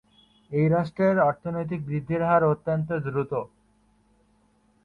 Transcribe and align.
এই 0.51 0.65
রাষ্ট্রের 0.67 1.17
অর্থনৈতিক 1.21 1.79
বৃদ্ধির 1.87 2.21
হার 2.23 2.43
অত্যন্ত 2.45 2.89
দ্রুত। 3.05 3.33